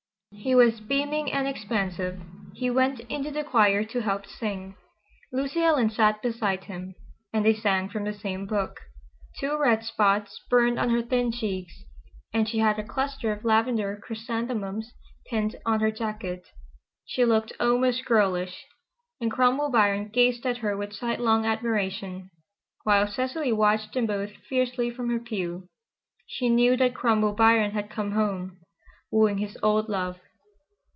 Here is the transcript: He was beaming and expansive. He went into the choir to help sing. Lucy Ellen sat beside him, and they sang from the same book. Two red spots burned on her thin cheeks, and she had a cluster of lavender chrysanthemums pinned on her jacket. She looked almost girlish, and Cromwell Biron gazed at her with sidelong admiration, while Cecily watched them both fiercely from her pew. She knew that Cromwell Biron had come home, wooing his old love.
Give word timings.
He 0.33 0.55
was 0.55 0.79
beaming 0.79 1.31
and 1.31 1.45
expansive. 1.45 2.19
He 2.55 2.69
went 2.69 3.01
into 3.01 3.29
the 3.31 3.43
choir 3.43 3.83
to 3.83 4.01
help 4.01 4.25
sing. 4.25 4.75
Lucy 5.31 5.61
Ellen 5.61 5.89
sat 5.89 6.21
beside 6.21 6.63
him, 6.63 6.95
and 7.33 7.45
they 7.45 7.53
sang 7.53 7.89
from 7.89 8.05
the 8.05 8.13
same 8.13 8.47
book. 8.47 8.79
Two 9.39 9.57
red 9.57 9.83
spots 9.83 10.41
burned 10.49 10.79
on 10.79 10.89
her 10.89 11.01
thin 11.01 11.33
cheeks, 11.33 11.83
and 12.33 12.47
she 12.47 12.59
had 12.59 12.79
a 12.79 12.83
cluster 12.83 13.33
of 13.33 13.43
lavender 13.43 13.99
chrysanthemums 14.01 14.93
pinned 15.29 15.57
on 15.65 15.81
her 15.81 15.91
jacket. 15.91 16.47
She 17.05 17.25
looked 17.25 17.51
almost 17.59 18.05
girlish, 18.05 18.65
and 19.19 19.29
Cromwell 19.29 19.69
Biron 19.69 20.07
gazed 20.07 20.45
at 20.45 20.59
her 20.59 20.77
with 20.77 20.93
sidelong 20.93 21.45
admiration, 21.45 22.31
while 22.83 23.05
Cecily 23.05 23.51
watched 23.51 23.93
them 23.93 24.05
both 24.07 24.31
fiercely 24.47 24.89
from 24.89 25.09
her 25.09 25.19
pew. 25.19 25.67
She 26.25 26.47
knew 26.49 26.77
that 26.77 26.95
Cromwell 26.95 27.33
Biron 27.33 27.71
had 27.71 27.89
come 27.91 28.13
home, 28.13 28.57
wooing 29.11 29.37
his 29.39 29.57
old 29.61 29.87
love. 29.89 30.17